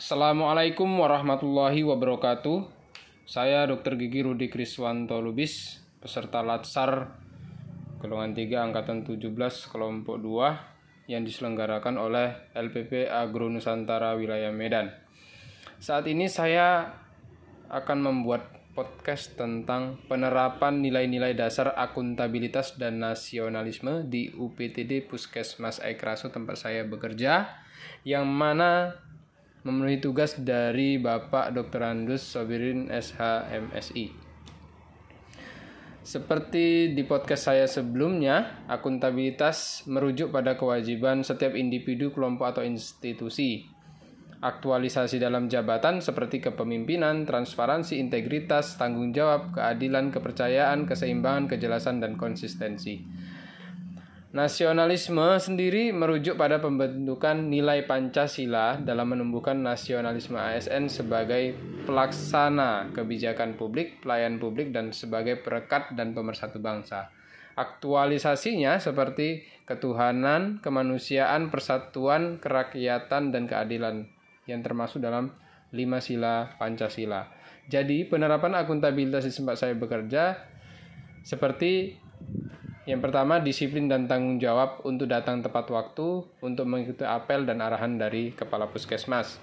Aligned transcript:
Assalamualaikum 0.00 0.88
warahmatullahi 0.96 1.84
wabarakatuh. 1.84 2.64
Saya 3.28 3.68
Dr. 3.68 4.00
Gigi 4.00 4.24
Rudi 4.24 4.48
Kriswanto 4.48 5.20
Lubis, 5.20 5.76
peserta 6.00 6.40
Latsar 6.40 7.20
golongan 8.00 8.32
3 8.32 8.72
angkatan 8.72 9.04
17 9.04 9.28
kelompok 9.68 10.16
2 10.24 11.12
yang 11.12 11.20
diselenggarakan 11.20 12.00
oleh 12.00 12.32
LPP 12.56 13.12
Agro 13.12 13.52
Nusantara 13.52 14.16
wilayah 14.16 14.48
Medan. 14.48 14.88
Saat 15.76 16.08
ini 16.08 16.32
saya 16.32 16.96
akan 17.68 18.00
membuat 18.00 18.56
podcast 18.72 19.36
tentang 19.36 20.00
penerapan 20.08 20.80
nilai-nilai 20.80 21.36
dasar 21.36 21.76
akuntabilitas 21.76 22.80
dan 22.80 23.04
nasionalisme 23.04 24.08
di 24.08 24.32
UPTD 24.32 25.04
Puskesmas 25.04 25.76
Aikraso 25.84 26.32
tempat 26.32 26.56
saya 26.56 26.88
bekerja 26.88 27.52
yang 28.08 28.24
mana 28.24 28.96
memenuhi 29.60 30.00
tugas 30.00 30.40
dari 30.40 30.96
Bapak 30.96 31.52
Dr. 31.52 31.84
Andus 31.84 32.24
Sobirin 32.24 32.88
SHMSI. 32.88 34.30
Seperti 36.00 36.96
di 36.96 37.04
podcast 37.04 37.52
saya 37.52 37.68
sebelumnya, 37.68 38.64
akuntabilitas 38.72 39.84
merujuk 39.84 40.32
pada 40.32 40.56
kewajiban 40.56 41.20
setiap 41.20 41.52
individu, 41.52 42.08
kelompok, 42.08 42.56
atau 42.56 42.64
institusi. 42.64 43.68
Aktualisasi 44.40 45.20
dalam 45.20 45.52
jabatan 45.52 46.00
seperti 46.00 46.40
kepemimpinan, 46.40 47.28
transparansi, 47.28 48.00
integritas, 48.00 48.80
tanggung 48.80 49.12
jawab, 49.12 49.52
keadilan, 49.52 50.08
kepercayaan, 50.08 50.88
keseimbangan, 50.88 51.52
kejelasan, 51.52 52.00
dan 52.00 52.16
konsistensi. 52.16 53.04
Nasionalisme 54.30 55.42
sendiri 55.42 55.90
merujuk 55.90 56.38
pada 56.38 56.62
pembentukan 56.62 57.50
nilai 57.50 57.82
Pancasila 57.82 58.78
dalam 58.78 59.10
menumbuhkan 59.10 59.58
nasionalisme 59.58 60.38
ASN 60.38 60.86
sebagai 60.86 61.58
pelaksana 61.82 62.94
kebijakan 62.94 63.58
publik, 63.58 63.98
pelayan 63.98 64.38
publik, 64.38 64.70
dan 64.70 64.94
sebagai 64.94 65.42
perekat 65.42 65.98
dan 65.98 66.14
pemersatu 66.14 66.62
bangsa. 66.62 67.10
Aktualisasinya 67.58 68.78
seperti 68.78 69.42
ketuhanan, 69.66 70.62
kemanusiaan, 70.62 71.50
persatuan, 71.50 72.38
kerakyatan, 72.38 73.34
dan 73.34 73.50
keadilan 73.50 74.06
yang 74.46 74.62
termasuk 74.62 75.02
dalam 75.02 75.34
lima 75.74 75.98
sila 75.98 76.54
Pancasila. 76.54 77.26
Jadi 77.66 78.06
penerapan 78.06 78.54
akuntabilitas 78.62 79.26
di 79.26 79.34
tempat 79.34 79.58
saya 79.58 79.74
bekerja 79.74 80.38
seperti 81.26 81.98
yang 82.90 82.98
pertama, 82.98 83.38
disiplin 83.38 83.86
dan 83.86 84.10
tanggung 84.10 84.42
jawab 84.42 84.82
untuk 84.82 85.06
datang 85.06 85.38
tepat 85.38 85.70
waktu 85.70 86.26
untuk 86.42 86.66
mengikuti 86.66 87.06
apel 87.06 87.46
dan 87.46 87.62
arahan 87.62 87.94
dari 87.94 88.34
kepala 88.34 88.66
puskesmas. 88.66 89.38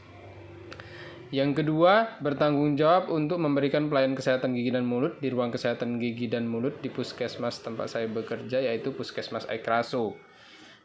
Yang 1.31 1.64
kedua, 1.64 2.20
bertanggung 2.23 2.75
jawab 2.75 3.08
untuk 3.08 3.40
memberikan 3.40 3.88
pelayanan 3.88 4.16
kesehatan 4.16 4.56
gigi 4.56 4.72
dan 4.72 4.84
mulut 4.84 5.20
di 5.23 5.28
ruang 5.31 5.52
kesehatan 5.52 6.00
gigi 6.00 6.28
dan 6.28 6.48
mulut 6.48 6.80
di 6.84 6.92
puskesmas 6.92 7.64
tempat 7.64 7.92
saya 7.92 8.08
bekerja 8.08 8.64
yaitu 8.64 8.95
Puskesmas 8.95 9.48
Aikraso. 9.48 10.16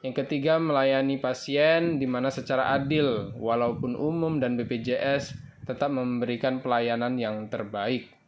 Yang 0.03 0.27
ketiga, 0.27 0.59
melayani 0.59 1.19
pasien 1.23 2.03
di 2.03 2.11
mana 2.11 2.31
secara 2.31 2.75
adil 2.75 3.35
walaupun 3.39 3.95
umum 3.95 4.43
dan 4.43 4.59
BPJS 4.59 5.35
tetap 5.63 5.95
memberikan 5.95 6.59
pelayanan 6.59 7.15
yang 7.19 7.47
terbaik. 7.47 8.22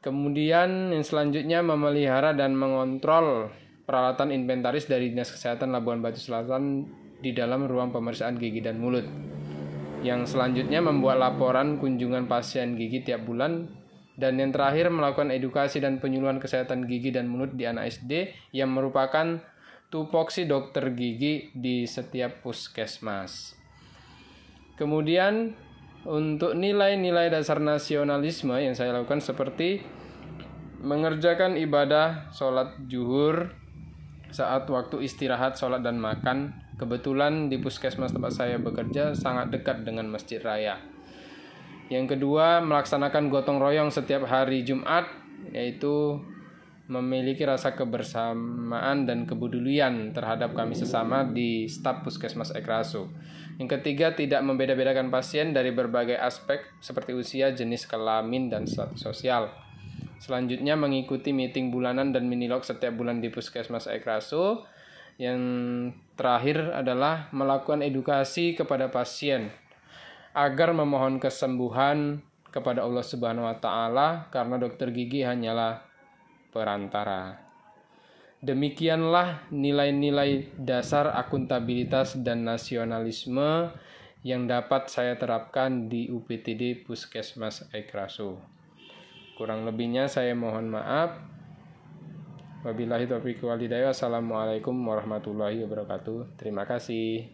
Kemudian 0.00 0.96
yang 0.96 1.04
selanjutnya 1.04 1.60
memelihara 1.60 2.32
dan 2.32 2.56
mengontrol 2.56 3.52
peralatan 3.84 4.32
inventaris 4.32 4.88
dari 4.88 5.12
Dinas 5.12 5.28
Kesehatan 5.28 5.76
Labuan 5.76 6.00
Batu 6.00 6.16
Selatan 6.16 6.88
di 7.20 7.36
dalam 7.36 7.68
ruang 7.68 7.92
pemeriksaan 7.92 8.40
gigi 8.40 8.64
dan 8.64 8.80
mulut. 8.80 9.04
Yang 10.00 10.32
selanjutnya 10.32 10.80
membuat 10.80 11.20
laporan 11.20 11.76
kunjungan 11.76 12.24
pasien 12.24 12.80
gigi 12.80 13.04
tiap 13.04 13.28
bulan 13.28 13.68
dan 14.16 14.40
yang 14.40 14.56
terakhir 14.56 14.88
melakukan 14.88 15.28
edukasi 15.28 15.84
dan 15.84 16.00
penyuluhan 16.00 16.40
kesehatan 16.40 16.88
gigi 16.88 17.12
dan 17.12 17.28
mulut 17.28 17.52
di 17.52 17.68
anak 17.68 17.92
SD 17.92 18.32
yang 18.56 18.72
merupakan 18.72 19.36
tupoksi 19.92 20.48
dokter 20.48 20.96
gigi 20.96 21.52
di 21.52 21.84
setiap 21.84 22.40
puskesmas. 22.40 23.52
Kemudian 24.80 25.52
untuk 26.08 26.56
nilai-nilai 26.56 27.28
dasar 27.28 27.60
nasionalisme 27.60 28.56
yang 28.56 28.72
saya 28.72 28.96
lakukan 28.96 29.20
seperti 29.20 29.84
mengerjakan 30.80 31.60
ibadah 31.60 32.32
sholat 32.32 32.72
juhur 32.88 33.52
saat 34.32 34.64
waktu 34.70 35.04
istirahat 35.04 35.60
sholat 35.60 35.84
dan 35.84 36.00
makan. 36.00 36.56
Kebetulan 36.80 37.52
di 37.52 37.60
puskesmas 37.60 38.16
tempat 38.16 38.32
saya 38.32 38.56
bekerja 38.56 39.12
sangat 39.12 39.52
dekat 39.52 39.84
dengan 39.84 40.08
masjid 40.08 40.40
raya. 40.40 40.80
Yang 41.92 42.16
kedua 42.16 42.64
melaksanakan 42.64 43.28
gotong 43.28 43.60
royong 43.60 43.92
setiap 43.92 44.24
hari 44.24 44.64
Jumat 44.64 45.04
yaitu 45.52 46.16
memiliki 46.90 47.46
rasa 47.46 47.78
kebersamaan 47.78 49.06
dan 49.06 49.22
kepedulian 49.22 50.10
terhadap 50.10 50.58
kami 50.58 50.74
sesama 50.74 51.22
di 51.22 51.70
staf 51.70 52.02
Puskesmas 52.02 52.50
Ekraso. 52.50 53.06
Yang 53.62 53.78
ketiga, 53.78 54.10
tidak 54.18 54.42
membeda-bedakan 54.42 55.06
pasien 55.14 55.54
dari 55.54 55.70
berbagai 55.70 56.18
aspek 56.18 56.66
seperti 56.82 57.14
usia, 57.14 57.54
jenis 57.54 57.86
kelamin, 57.86 58.50
dan 58.50 58.66
status 58.66 58.98
sosial. 58.98 59.54
Selanjutnya 60.18 60.74
mengikuti 60.74 61.30
meeting 61.30 61.70
bulanan 61.70 62.10
dan 62.10 62.26
minilog 62.26 62.66
setiap 62.66 62.98
bulan 62.98 63.22
di 63.22 63.30
Puskesmas 63.30 63.86
Ekraso. 63.86 64.66
Yang 65.14 65.42
terakhir 66.18 66.74
adalah 66.74 67.30
melakukan 67.30 67.86
edukasi 67.86 68.58
kepada 68.58 68.90
pasien 68.90 69.52
agar 70.32 70.72
memohon 70.72 71.20
kesembuhan 71.20 72.24
kepada 72.50 72.82
Allah 72.82 73.04
Subhanahu 73.04 73.46
wa 73.46 73.56
taala 73.60 74.32
karena 74.32 74.56
dokter 74.56 74.90
gigi 74.90 75.22
hanyalah 75.22 75.89
perantara. 76.50 77.50
Demikianlah 78.40 79.52
nilai-nilai 79.52 80.56
dasar 80.56 81.12
akuntabilitas 81.12 82.16
dan 82.24 82.42
nasionalisme 82.42 83.68
yang 84.24 84.48
dapat 84.48 84.88
saya 84.88 85.16
terapkan 85.16 85.88
di 85.88 86.08
UPTD 86.08 86.84
Puskesmas 86.84 87.68
Aikraso. 87.72 88.40
Kurang 89.36 89.64
lebihnya 89.64 90.08
saya 90.08 90.36
mohon 90.36 90.72
maaf. 90.72 91.20
Wabillahi 92.60 93.08
taufiq 93.08 93.40
walhidayah. 93.40 93.92
Assalamualaikum 93.92 94.76
warahmatullahi 94.76 95.64
wabarakatuh. 95.64 96.36
Terima 96.36 96.68
kasih. 96.68 97.28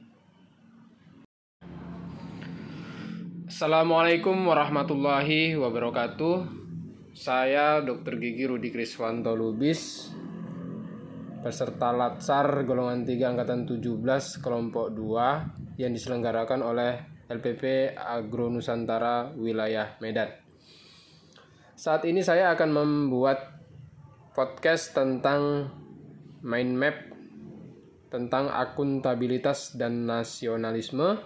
Assalamualaikum 3.46 4.34
warahmatullahi 4.46 5.54
wabarakatuh. 5.54 6.65
Saya 7.16 7.80
Dr. 7.80 8.20
Gigi 8.20 8.44
Rudi 8.44 8.68
Kriswanto 8.68 9.32
Lubis 9.32 10.12
peserta 11.40 11.88
Latsar 11.88 12.68
golongan 12.68 13.08
3 13.08 13.32
angkatan 13.32 13.64
17 13.64 14.44
kelompok 14.44 14.92
2 14.92 15.80
yang 15.80 15.96
diselenggarakan 15.96 16.60
oleh 16.60 17.00
LPP 17.32 17.96
Agro 17.96 18.52
Nusantara 18.52 19.32
wilayah 19.32 19.96
Medan. 20.04 20.28
Saat 21.72 22.04
ini 22.04 22.20
saya 22.20 22.52
akan 22.52 22.70
membuat 22.76 23.64
podcast 24.36 24.92
tentang 24.92 25.72
mind 26.44 26.76
map 26.76 26.96
tentang 28.12 28.52
akuntabilitas 28.52 29.72
dan 29.72 30.04
nasionalisme 30.04 31.16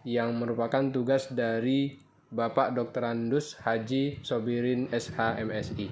yang 0.00 0.32
merupakan 0.40 0.88
tugas 0.88 1.28
dari 1.28 2.08
Bapak 2.30 2.78
Dr. 2.78 3.10
Andus 3.10 3.58
Haji 3.66 4.22
Sobirin 4.22 4.86
SHMSI. 4.94 5.90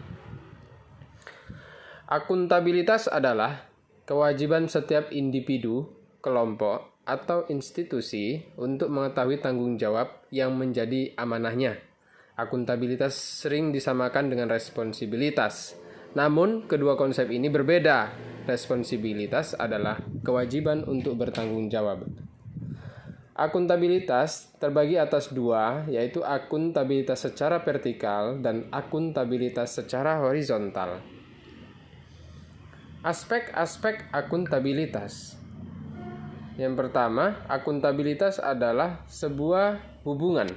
Akuntabilitas 2.06 3.10
adalah 3.10 3.66
kewajiban 4.06 4.71
setiap 4.71 5.10
individu, 5.10 5.91
kelompok, 6.22 6.94
atau 7.03 7.43
institusi 7.50 8.38
untuk 8.54 8.87
mengetahui 8.87 9.42
tanggung 9.42 9.74
jawab 9.83 10.30
yang 10.30 10.54
menjadi 10.54 11.10
amanahnya. 11.18 11.74
Akuntabilitas 12.39 13.18
sering 13.18 13.74
disamakan 13.74 14.30
dengan 14.30 14.47
responsibilitas. 14.47 15.74
Namun, 16.15 16.71
kedua 16.71 16.95
konsep 16.95 17.34
ini 17.34 17.51
berbeda. 17.51 18.15
Responsibilitas 18.47 19.59
adalah 19.59 19.98
kewajiban 20.22 20.86
untuk 20.86 21.18
bertanggung 21.18 21.66
jawab. 21.66 22.28
Akuntabilitas 23.38 24.50
terbagi 24.58 24.98
atas 24.98 25.30
dua, 25.30 25.86
yaitu 25.86 26.26
akuntabilitas 26.26 27.22
secara 27.22 27.62
vertikal 27.62 28.34
dan 28.42 28.66
akuntabilitas 28.74 29.78
secara 29.78 30.18
horizontal. 30.18 30.98
Aspek-aspek 33.06 34.10
akuntabilitas. 34.10 35.38
Yang 36.58 36.74
pertama, 36.82 37.38
akuntabilitas 37.46 38.42
adalah 38.42 39.06
sebuah 39.06 40.02
hubungan. 40.02 40.50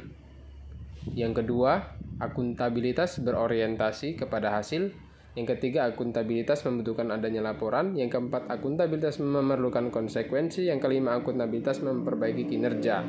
Yang 1.13 1.45
kedua, 1.45 1.93
akuntabilitas 2.17 3.21
berorientasi 3.21 4.17
kepada 4.17 4.57
hasil 4.57 4.89
yang 5.31 5.47
ketiga, 5.47 5.87
akuntabilitas 5.87 6.67
membutuhkan 6.67 7.07
adanya 7.07 7.39
laporan. 7.39 7.95
Yang 7.95 8.19
keempat, 8.19 8.51
akuntabilitas 8.51 9.23
memerlukan 9.23 9.87
konsekuensi. 9.87 10.67
Yang 10.67 10.83
kelima, 10.83 11.15
akuntabilitas 11.15 11.79
memperbaiki 11.79 12.51
kinerja. 12.51 12.99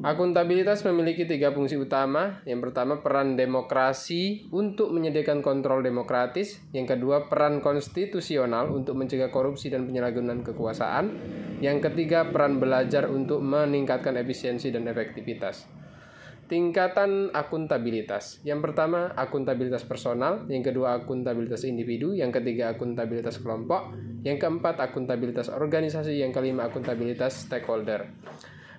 Akuntabilitas 0.00 0.80
memiliki 0.88 1.28
tiga 1.28 1.52
fungsi 1.52 1.76
utama. 1.76 2.40
Yang 2.48 2.72
pertama, 2.72 3.04
peran 3.04 3.36
demokrasi 3.36 4.48
untuk 4.48 4.96
menyediakan 4.96 5.44
kontrol 5.44 5.84
demokratis. 5.84 6.56
Yang 6.72 6.96
kedua, 6.96 7.28
peran 7.28 7.60
konstitusional 7.60 8.72
untuk 8.72 8.96
mencegah 8.96 9.28
korupsi 9.28 9.68
dan 9.68 9.84
penyalahgunaan 9.84 10.40
kekuasaan. 10.40 11.04
Yang 11.60 11.92
ketiga, 11.92 12.32
peran 12.32 12.56
belajar 12.56 13.12
untuk 13.12 13.44
meningkatkan 13.44 14.16
efisiensi 14.16 14.72
dan 14.72 14.88
efektivitas. 14.88 15.79
Tingkatan 16.50 17.30
akuntabilitas. 17.30 18.42
Yang 18.42 18.66
pertama, 18.66 19.14
akuntabilitas 19.14 19.86
personal. 19.86 20.50
Yang 20.50 20.74
kedua, 20.74 20.98
akuntabilitas 20.98 21.62
individu. 21.62 22.10
Yang 22.10 22.42
ketiga, 22.42 22.74
akuntabilitas 22.74 23.38
kelompok. 23.38 23.94
Yang 24.26 24.42
keempat, 24.42 24.82
akuntabilitas 24.82 25.46
organisasi. 25.46 26.18
Yang 26.18 26.42
kelima, 26.42 26.66
akuntabilitas 26.66 27.46
stakeholder. 27.46 28.10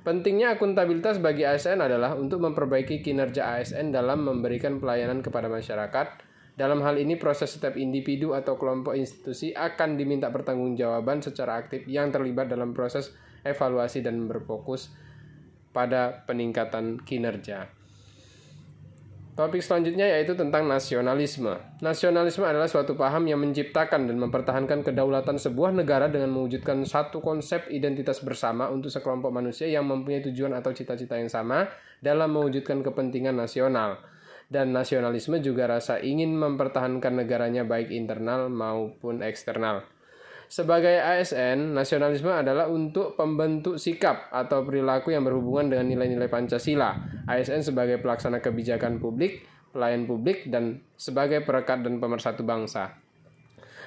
Pentingnya 0.03 0.59
akuntabilitas 0.59 1.23
bagi 1.23 1.47
ASN 1.47 1.79
adalah 1.79 2.19
untuk 2.19 2.43
memperbaiki 2.43 2.99
kinerja 2.99 3.55
ASN 3.55 3.95
dalam 3.95 4.27
memberikan 4.27 4.75
pelayanan 4.75 5.23
kepada 5.23 5.47
masyarakat. 5.47 6.27
Dalam 6.59 6.83
hal 6.83 6.99
ini, 6.99 7.15
proses 7.15 7.55
setiap 7.55 7.79
individu 7.79 8.35
atau 8.35 8.59
kelompok 8.59 8.99
institusi 8.99 9.55
akan 9.55 9.95
diminta 9.95 10.27
pertanggungjawaban 10.27 11.23
secara 11.23 11.55
aktif 11.63 11.87
yang 11.87 12.11
terlibat 12.11 12.51
dalam 12.51 12.75
proses 12.75 13.15
evaluasi 13.47 14.03
dan 14.03 14.27
berfokus 14.27 14.91
pada 15.71 16.23
peningkatan 16.27 16.99
kinerja. 17.03 17.71
Topik 19.31 19.63
selanjutnya 19.63 20.11
yaitu 20.11 20.35
tentang 20.35 20.67
nasionalisme. 20.67 21.55
Nasionalisme 21.79 22.43
adalah 22.43 22.67
suatu 22.67 22.99
paham 22.99 23.25
yang 23.31 23.39
menciptakan 23.39 24.11
dan 24.11 24.19
mempertahankan 24.19 24.83
kedaulatan 24.83 25.39
sebuah 25.39 25.71
negara 25.71 26.11
dengan 26.11 26.35
mewujudkan 26.35 26.83
satu 26.83 27.23
konsep 27.23 27.65
identitas 27.71 28.19
bersama 28.19 28.67
untuk 28.67 28.91
sekelompok 28.91 29.31
manusia 29.31 29.71
yang 29.71 29.87
mempunyai 29.87 30.19
tujuan 30.27 30.51
atau 30.51 30.75
cita-cita 30.75 31.15
yang 31.15 31.31
sama 31.31 31.71
dalam 32.03 32.27
mewujudkan 32.35 32.83
kepentingan 32.83 33.39
nasional. 33.39 34.03
Dan 34.51 34.75
nasionalisme 34.75 35.39
juga 35.39 35.63
rasa 35.63 36.03
ingin 36.03 36.35
mempertahankan 36.35 37.23
negaranya 37.23 37.63
baik 37.63 37.87
internal 37.87 38.51
maupun 38.51 39.23
eksternal. 39.23 39.87
Sebagai 40.51 40.99
ASN, 40.99 41.71
nasionalisme 41.71 42.27
adalah 42.27 42.67
untuk 42.67 43.15
pembentuk 43.15 43.79
sikap 43.79 44.27
atau 44.35 44.67
perilaku 44.67 45.15
yang 45.15 45.23
berhubungan 45.23 45.71
dengan 45.71 45.87
nilai-nilai 45.87 46.27
Pancasila. 46.27 46.91
ASN 47.23 47.63
sebagai 47.63 48.03
pelaksana 48.03 48.43
kebijakan 48.43 48.99
publik, 48.99 49.47
pelayan 49.71 50.03
publik, 50.03 50.51
dan 50.51 50.83
sebagai 50.99 51.47
perekat 51.47 51.87
dan 51.87 52.03
pemersatu 52.03 52.43
bangsa. 52.43 52.99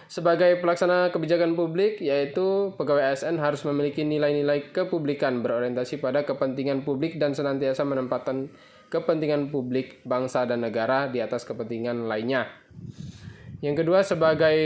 Sebagai 0.09 0.57
pelaksana 0.65 1.13
kebijakan 1.13 1.53
publik, 1.53 2.01
yaitu 2.01 2.73
pegawai 2.81 3.13
ASN 3.13 3.37
harus 3.45 3.61
memiliki 3.69 4.01
nilai-nilai 4.01 4.73
kepublikan 4.73 5.45
berorientasi 5.45 6.01
pada 6.01 6.25
kepentingan 6.25 6.81
publik 6.81 7.21
dan 7.21 7.37
senantiasa 7.37 7.85
menempatkan 7.85 8.49
kepentingan 8.89 9.53
publik 9.53 10.01
bangsa 10.09 10.49
dan 10.49 10.65
negara 10.65 11.13
di 11.13 11.21
atas 11.21 11.45
kepentingan 11.45 12.09
lainnya. 12.09 12.49
Yang 13.65 13.81
kedua, 13.81 14.05
sebagai 14.05 14.57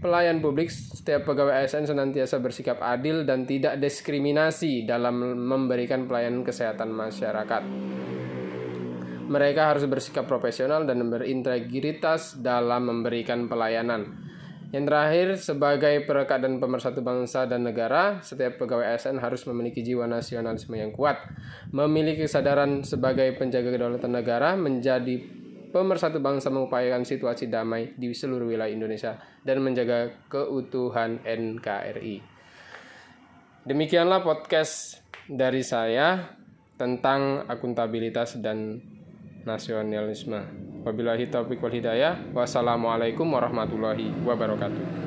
pelayan 0.00 0.40
publik, 0.40 0.72
setiap 0.72 1.28
pegawai 1.28 1.60
ASN 1.60 1.92
senantiasa 1.92 2.40
bersikap 2.40 2.80
adil 2.80 3.28
dan 3.28 3.44
tidak 3.44 3.76
diskriminasi 3.76 4.88
dalam 4.88 5.36
memberikan 5.44 6.08
pelayanan 6.08 6.40
kesehatan 6.40 6.88
masyarakat. 6.88 7.62
Mereka 9.28 9.60
harus 9.60 9.84
bersikap 9.84 10.24
profesional 10.24 10.88
dan 10.88 11.04
berintegritas 11.04 12.40
dalam 12.40 12.88
memberikan 12.88 13.44
pelayanan. 13.44 14.24
Yang 14.72 14.84
terakhir, 14.88 15.28
sebagai 15.36 15.94
perekat 16.08 16.40
dan 16.40 16.56
pemersatu 16.56 17.04
bangsa 17.04 17.44
dan 17.44 17.60
negara, 17.60 18.24
setiap 18.24 18.56
pegawai 18.56 18.96
ASN 18.96 19.20
harus 19.20 19.44
memiliki 19.44 19.84
jiwa 19.84 20.08
nasionalisme 20.08 20.80
yang 20.80 20.96
kuat, 20.96 21.20
memiliki 21.76 22.24
kesadaran 22.24 22.80
sebagai 22.88 23.36
penjaga 23.36 23.68
kedaulatan 23.68 24.16
negara, 24.16 24.56
menjadi 24.56 25.44
pemersatu 25.76 26.24
bangsa 26.24 26.48
mengupayakan 26.48 27.04
situasi 27.04 27.52
damai 27.52 27.92
di 28.00 28.08
seluruh 28.16 28.48
wilayah 28.48 28.72
Indonesia 28.72 29.20
dan 29.44 29.60
menjaga 29.60 30.08
keutuhan 30.32 31.20
NKRI. 31.20 32.24
Demikianlah 33.68 34.24
podcast 34.24 35.04
dari 35.28 35.60
saya 35.60 36.32
tentang 36.80 37.44
akuntabilitas 37.44 38.40
dan 38.40 38.80
nasionalisme. 39.44 40.40
Wabillahi 40.80 41.28
taufiq 41.28 41.60
wal 41.60 41.76
hidayah. 41.76 42.32
Wassalamualaikum 42.32 43.28
warahmatullahi 43.28 44.16
wabarakatuh. 44.24 45.04